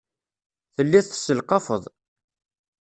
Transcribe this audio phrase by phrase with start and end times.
[0.75, 1.83] Telliḍ tesselqafeḍ.